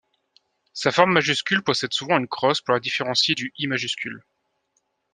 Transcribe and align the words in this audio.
Sa 0.73 0.91
forme 0.91 1.11
majuscule 1.13 1.61
possède 1.61 1.93
souvent 1.93 2.17
une 2.17 2.27
crosse 2.27 2.59
pour 2.59 2.73
la 2.73 2.79
différentier 2.79 3.35
du 3.35 3.53
I 3.59 3.67
majuscule. 3.67 4.25